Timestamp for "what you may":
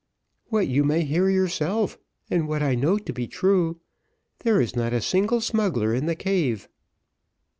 0.47-1.03